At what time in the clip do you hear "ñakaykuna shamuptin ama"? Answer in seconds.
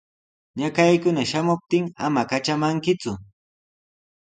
0.59-2.21